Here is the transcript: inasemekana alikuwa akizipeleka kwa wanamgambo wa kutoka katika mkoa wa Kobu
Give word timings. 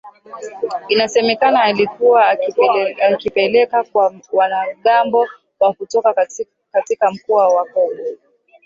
inasemekana 0.93 1.61
alikuwa 1.63 2.29
akizipeleka 2.99 3.83
kwa 3.83 4.13
wanamgambo 4.31 5.27
wa 5.59 5.73
kutoka 5.73 6.13
katika 6.71 7.11
mkoa 7.11 7.47
wa 7.47 7.65
Kobu 7.65 8.17